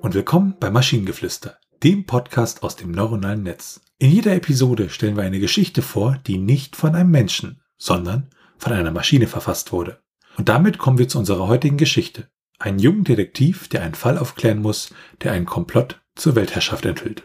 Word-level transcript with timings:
und 0.00 0.14
willkommen 0.14 0.56
bei 0.58 0.70
Maschinengeflüster, 0.70 1.58
dem 1.82 2.06
Podcast 2.06 2.62
aus 2.62 2.76
dem 2.76 2.90
neuronalen 2.90 3.42
Netz. 3.42 3.82
In 3.98 4.10
jeder 4.10 4.34
Episode 4.34 4.88
stellen 4.88 5.16
wir 5.16 5.22
eine 5.22 5.38
Geschichte 5.38 5.82
vor, 5.82 6.18
die 6.26 6.38
nicht 6.38 6.76
von 6.76 6.94
einem 6.94 7.10
Menschen, 7.10 7.60
sondern 7.76 8.30
von 8.56 8.72
einer 8.72 8.90
Maschine 8.90 9.26
verfasst 9.26 9.70
wurde. 9.70 10.00
Und 10.38 10.48
damit 10.48 10.78
kommen 10.78 10.98
wir 10.98 11.08
zu 11.08 11.18
unserer 11.18 11.46
heutigen 11.46 11.76
Geschichte. 11.76 12.28
Ein 12.58 12.78
junger 12.78 13.02
Detektiv, 13.02 13.68
der 13.68 13.82
einen 13.82 13.94
Fall 13.94 14.16
aufklären 14.18 14.62
muss, 14.62 14.94
der 15.22 15.32
einen 15.32 15.46
Komplott 15.46 16.00
zur 16.14 16.36
Weltherrschaft 16.36 16.86
enthüllt. 16.86 17.22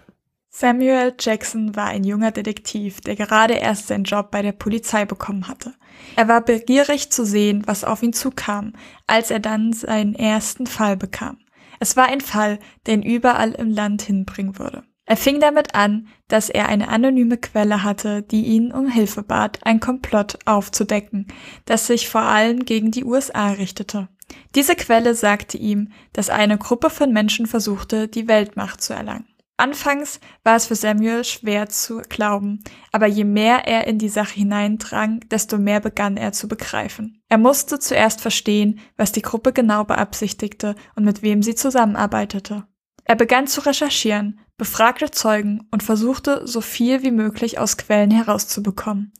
Samuel 0.49 1.13
Jackson 1.17 1.75
war 1.75 1.85
ein 1.85 2.03
junger 2.03 2.31
Detektiv, 2.31 2.99
der 3.01 3.15
gerade 3.15 3.53
erst 3.53 3.87
seinen 3.87 4.03
Job 4.03 4.29
bei 4.31 4.41
der 4.41 4.51
Polizei 4.51 5.05
bekommen 5.05 5.47
hatte. 5.47 5.73
Er 6.15 6.27
war 6.27 6.41
begierig 6.41 7.11
zu 7.11 7.25
sehen, 7.25 7.63
was 7.65 7.83
auf 7.83 8.03
ihn 8.03 8.13
zukam, 8.13 8.73
als 9.07 9.31
er 9.31 9.39
dann 9.39 9.73
seinen 9.73 10.15
ersten 10.15 10.67
Fall 10.67 10.97
bekam. 10.97 11.37
Es 11.79 11.95
war 11.95 12.07
ein 12.07 12.21
Fall, 12.21 12.59
der 12.85 12.95
ihn 12.95 13.03
überall 13.03 13.51
im 13.51 13.71
Land 13.71 14.01
hinbringen 14.01 14.59
würde. 14.59 14.83
Er 15.05 15.17
fing 15.17 15.39
damit 15.39 15.73
an, 15.73 16.07
dass 16.27 16.49
er 16.49 16.69
eine 16.69 16.89
anonyme 16.89 17.37
Quelle 17.37 17.83
hatte, 17.83 18.21
die 18.21 18.45
ihn 18.45 18.71
um 18.71 18.87
Hilfe 18.87 19.23
bat, 19.23 19.59
ein 19.63 19.79
Komplott 19.79 20.37
aufzudecken, 20.45 21.25
das 21.65 21.87
sich 21.87 22.07
vor 22.07 22.21
allem 22.21 22.63
gegen 22.63 22.91
die 22.91 23.03
USA 23.03 23.49
richtete. 23.49 24.07
Diese 24.53 24.75
Quelle 24.75 25.15
sagte 25.15 25.57
ihm, 25.57 25.91
dass 26.13 26.29
eine 26.29 26.59
Gruppe 26.59 26.91
von 26.91 27.11
Menschen 27.11 27.47
versuchte, 27.47 28.07
die 28.07 28.27
Weltmacht 28.27 28.81
zu 28.81 28.93
erlangen. 28.93 29.25
Anfangs 29.59 30.21
war 30.45 30.55
es 30.55 30.67
für 30.67 30.75
Samuel 30.75 31.25
schwer 31.25 31.67
zu 31.67 32.01
glauben, 32.07 32.63
aber 32.93 33.07
je 33.07 33.25
mehr 33.25 33.67
er 33.67 33.87
in 33.87 33.97
die 33.97 34.07
Sache 34.07 34.35
hineindrang, 34.35 35.19
desto 35.29 35.57
mehr 35.57 35.81
begann 35.81 36.15
er 36.15 36.31
zu 36.31 36.47
begreifen. 36.47 37.21
Er 37.27 37.37
musste 37.37 37.77
zuerst 37.77 38.21
verstehen, 38.21 38.79
was 38.95 39.11
die 39.11 39.21
Gruppe 39.21 39.51
genau 39.51 39.83
beabsichtigte 39.83 40.75
und 40.95 41.03
mit 41.03 41.23
wem 41.23 41.43
sie 41.43 41.55
zusammenarbeitete. 41.55 42.67
Er 43.03 43.15
begann 43.15 43.47
zu 43.47 43.59
recherchieren, 43.65 44.39
befragte 44.57 45.11
Zeugen 45.11 45.67
und 45.71 45.83
versuchte, 45.83 46.47
so 46.47 46.61
viel 46.61 47.03
wie 47.03 47.11
möglich 47.11 47.59
aus 47.59 47.75
Quellen 47.75 48.11
herauszubekommen. 48.11 49.11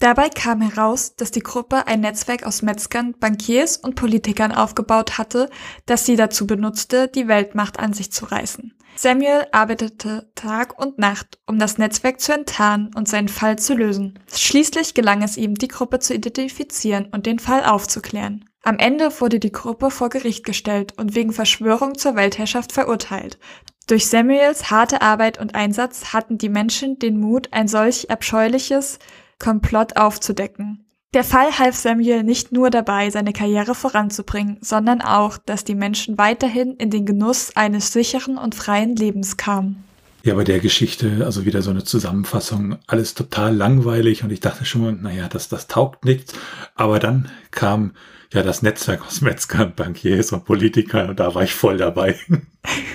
Dabei 0.00 0.28
kam 0.28 0.60
heraus, 0.60 1.16
dass 1.16 1.30
die 1.30 1.40
Gruppe 1.40 1.86
ein 1.86 2.00
Netzwerk 2.00 2.44
aus 2.44 2.62
Metzgern, 2.62 3.14
Bankiers 3.18 3.76
und 3.76 3.94
Politikern 3.94 4.52
aufgebaut 4.52 5.18
hatte, 5.18 5.50
das 5.86 6.06
sie 6.06 6.16
dazu 6.16 6.46
benutzte, 6.46 7.08
die 7.08 7.28
Weltmacht 7.28 7.78
an 7.78 7.92
sich 7.92 8.12
zu 8.12 8.26
reißen. 8.26 8.74
Samuel 8.96 9.46
arbeitete 9.50 10.30
Tag 10.34 10.78
und 10.78 10.98
Nacht, 10.98 11.38
um 11.46 11.58
das 11.58 11.78
Netzwerk 11.78 12.20
zu 12.20 12.32
enttarnen 12.32 12.90
und 12.94 13.08
seinen 13.08 13.28
Fall 13.28 13.58
zu 13.58 13.74
lösen. 13.74 14.18
Schließlich 14.32 14.94
gelang 14.94 15.22
es 15.22 15.36
ihm, 15.36 15.56
die 15.56 15.68
Gruppe 15.68 15.98
zu 15.98 16.14
identifizieren 16.14 17.06
und 17.10 17.26
den 17.26 17.40
Fall 17.40 17.64
aufzuklären. 17.64 18.44
Am 18.62 18.78
Ende 18.78 19.20
wurde 19.20 19.40
die 19.40 19.52
Gruppe 19.52 19.90
vor 19.90 20.08
Gericht 20.08 20.44
gestellt 20.44 20.94
und 20.96 21.14
wegen 21.14 21.32
Verschwörung 21.32 21.98
zur 21.98 22.14
Weltherrschaft 22.14 22.72
verurteilt. 22.72 23.38
Durch 23.86 24.06
Samuels 24.06 24.70
harte 24.70 25.02
Arbeit 25.02 25.38
und 25.38 25.54
Einsatz 25.54 26.14
hatten 26.14 26.38
die 26.38 26.48
Menschen 26.48 26.98
den 26.98 27.20
Mut, 27.20 27.48
ein 27.50 27.68
solch 27.68 28.10
abscheuliches 28.10 28.98
Komplott 29.38 29.96
aufzudecken. 29.96 30.84
Der 31.14 31.22
Fall 31.22 31.58
half 31.58 31.76
Samuel 31.76 32.24
nicht 32.24 32.50
nur 32.50 32.70
dabei, 32.70 33.08
seine 33.08 33.32
Karriere 33.32 33.76
voranzubringen, 33.76 34.58
sondern 34.60 35.00
auch, 35.00 35.38
dass 35.38 35.62
die 35.62 35.76
Menschen 35.76 36.18
weiterhin 36.18 36.74
in 36.74 36.90
den 36.90 37.06
Genuss 37.06 37.54
eines 37.54 37.92
sicheren 37.92 38.36
und 38.36 38.56
freien 38.56 38.96
Lebens 38.96 39.36
kamen. 39.36 39.84
Ja, 40.24 40.34
bei 40.34 40.42
der 40.42 40.58
Geschichte, 40.58 41.22
also 41.24 41.44
wieder 41.44 41.62
so 41.62 41.70
eine 41.70 41.84
Zusammenfassung, 41.84 42.78
alles 42.86 43.14
total 43.14 43.54
langweilig 43.54 44.24
und 44.24 44.32
ich 44.32 44.40
dachte 44.40 44.64
schon, 44.64 45.02
naja, 45.02 45.28
das, 45.28 45.48
das 45.48 45.68
taugt 45.68 46.04
nichts. 46.04 46.32
Aber 46.74 46.98
dann 46.98 47.30
kam 47.50 47.92
ja 48.32 48.42
das 48.42 48.62
Netzwerk 48.62 49.06
aus 49.06 49.20
Metzgern, 49.20 49.74
Bankiers 49.76 50.32
und 50.32 50.44
Politikern 50.44 51.10
und 51.10 51.20
da 51.20 51.34
war 51.34 51.42
ich 51.42 51.54
voll 51.54 51.76
dabei. 51.76 52.18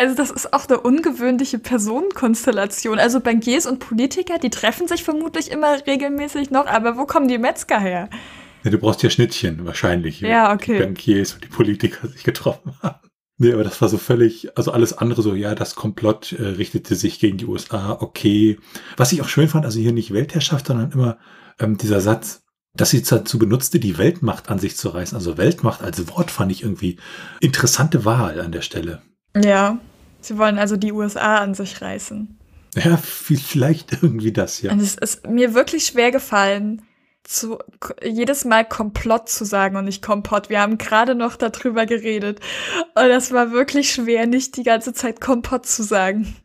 Also 0.00 0.14
das 0.14 0.30
ist 0.30 0.54
auch 0.54 0.66
eine 0.66 0.80
ungewöhnliche 0.80 1.58
Personenkonstellation. 1.58 2.98
Also 2.98 3.20
Bankiers 3.20 3.66
und 3.66 3.80
Politiker, 3.80 4.38
die 4.38 4.48
treffen 4.48 4.88
sich 4.88 5.04
vermutlich 5.04 5.50
immer 5.50 5.76
regelmäßig 5.86 6.50
noch, 6.50 6.64
aber 6.64 6.96
wo 6.96 7.04
kommen 7.04 7.28
die 7.28 7.36
Metzger 7.36 7.78
her? 7.78 8.08
Ja, 8.64 8.70
du 8.70 8.78
brauchst 8.78 9.02
ja 9.02 9.10
Schnittchen 9.10 9.66
wahrscheinlich. 9.66 10.22
Ja, 10.22 10.54
okay. 10.54 10.78
Die 10.78 10.84
Bankiers 10.84 11.34
und 11.34 11.44
die 11.44 11.48
Politiker 11.48 12.08
sich 12.08 12.24
getroffen 12.24 12.72
haben. 12.82 13.10
Nee, 13.36 13.52
aber 13.52 13.62
das 13.62 13.78
war 13.82 13.90
so 13.90 13.98
völlig, 13.98 14.56
also 14.56 14.72
alles 14.72 14.96
andere 14.96 15.20
so, 15.20 15.34
ja, 15.34 15.54
das 15.54 15.74
Komplott 15.74 16.32
äh, 16.32 16.44
richtete 16.44 16.94
sich 16.94 17.20
gegen 17.20 17.36
die 17.36 17.44
USA, 17.44 17.98
okay. 18.00 18.58
Was 18.96 19.12
ich 19.12 19.20
auch 19.20 19.28
schön 19.28 19.48
fand, 19.48 19.66
also 19.66 19.80
hier 19.80 19.92
nicht 19.92 20.14
Weltherrschaft, 20.14 20.68
sondern 20.68 20.92
immer 20.92 21.18
ähm, 21.58 21.76
dieser 21.76 22.00
Satz, 22.00 22.42
dass 22.74 22.88
sie 22.88 23.02
dazu 23.02 23.38
benutzte, 23.38 23.78
die 23.78 23.98
Weltmacht 23.98 24.48
an 24.48 24.58
sich 24.58 24.78
zu 24.78 24.88
reißen. 24.88 25.14
Also 25.14 25.36
Weltmacht 25.36 25.82
als 25.82 26.08
Wort 26.08 26.30
fand 26.30 26.52
ich 26.52 26.62
irgendwie 26.62 26.96
interessante 27.40 28.06
Wahl 28.06 28.40
an 28.40 28.52
der 28.52 28.62
Stelle. 28.62 29.02
Ja, 29.36 29.78
Sie 30.20 30.38
wollen 30.38 30.58
also 30.58 30.76
die 30.76 30.92
USA 30.92 31.38
an 31.38 31.54
sich 31.54 31.80
reißen. 31.80 32.38
Ja, 32.74 32.96
vielleicht 32.96 33.92
irgendwie 34.02 34.32
das, 34.32 34.62
ja. 34.62 34.72
Und 34.72 34.80
es 34.80 34.96
ist 34.96 35.26
mir 35.26 35.54
wirklich 35.54 35.86
schwer 35.86 36.10
gefallen, 36.10 36.82
zu, 37.22 37.58
jedes 38.02 38.44
Mal 38.44 38.64
Komplott 38.64 39.28
zu 39.28 39.44
sagen 39.44 39.76
und 39.76 39.84
nicht 39.84 40.02
Kompott. 40.02 40.48
Wir 40.48 40.60
haben 40.60 40.78
gerade 40.78 41.14
noch 41.14 41.36
darüber 41.36 41.86
geredet. 41.86 42.40
Und 42.94 43.08
das 43.08 43.32
war 43.32 43.52
wirklich 43.52 43.92
schwer, 43.92 44.26
nicht 44.26 44.56
die 44.56 44.62
ganze 44.62 44.94
Zeit 44.94 45.20
Kompott 45.20 45.66
zu 45.66 45.82
sagen. 45.82 46.36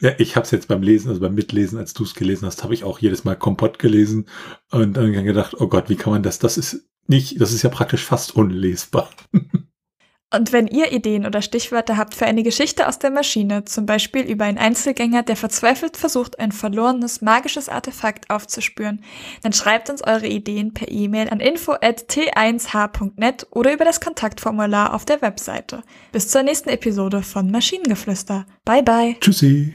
Ja, 0.00 0.12
ich 0.18 0.36
habe 0.36 0.44
es 0.44 0.50
jetzt 0.50 0.68
beim 0.68 0.82
Lesen, 0.82 1.08
also 1.08 1.20
beim 1.20 1.34
Mitlesen, 1.34 1.78
als 1.78 1.94
du 1.94 2.04
es 2.04 2.14
gelesen 2.14 2.46
hast, 2.46 2.62
habe 2.62 2.74
ich 2.74 2.84
auch 2.84 2.98
jedes 2.98 3.24
Mal 3.24 3.36
Kompott 3.36 3.78
gelesen 3.78 4.26
und 4.70 4.96
dann 4.96 5.12
gedacht, 5.12 5.54
oh 5.58 5.66
Gott, 5.66 5.88
wie 5.88 5.96
kann 5.96 6.12
man 6.12 6.22
das? 6.22 6.38
Das 6.38 6.58
ist 6.58 6.88
nicht, 7.06 7.40
das 7.40 7.52
ist 7.52 7.62
ja 7.62 7.70
praktisch 7.70 8.04
fast 8.04 8.36
unlesbar. 8.36 9.10
Und 10.34 10.52
wenn 10.52 10.66
ihr 10.66 10.92
Ideen 10.92 11.26
oder 11.26 11.42
Stichwörter 11.42 11.98
habt 11.98 12.14
für 12.14 12.26
eine 12.26 12.42
Geschichte 12.42 12.88
aus 12.88 12.98
der 12.98 13.10
Maschine, 13.10 13.64
zum 13.64 13.84
Beispiel 13.84 14.22
über 14.22 14.46
einen 14.46 14.58
Einzelgänger, 14.58 15.22
der 15.22 15.36
verzweifelt 15.36 15.96
versucht, 15.96 16.38
ein 16.38 16.52
verlorenes 16.52 17.20
magisches 17.20 17.68
Artefakt 17.68 18.30
aufzuspüren, 18.30 19.04
dann 19.42 19.52
schreibt 19.52 19.90
uns 19.90 20.02
eure 20.02 20.26
Ideen 20.26 20.72
per 20.72 20.90
E-Mail 20.90 21.28
an 21.28 21.40
info@t1h.net 21.40 23.46
oder 23.50 23.74
über 23.74 23.84
das 23.84 24.00
Kontaktformular 24.00 24.94
auf 24.94 25.04
der 25.04 25.20
Webseite. 25.20 25.82
Bis 26.12 26.28
zur 26.28 26.42
nächsten 26.42 26.70
Episode 26.70 27.22
von 27.22 27.50
Maschinengeflüster. 27.50 28.46
Bye 28.64 28.82
bye. 28.82 29.16
Tschüssi. 29.20 29.74